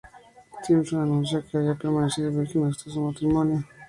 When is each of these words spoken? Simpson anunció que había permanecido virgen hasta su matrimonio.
Simpson 0.63 0.99
anunció 1.01 1.45
que 1.45 1.59
había 1.59 1.75
permanecido 1.75 2.31
virgen 2.31 2.65
hasta 2.65 2.89
su 2.89 2.99
matrimonio. 3.01 3.63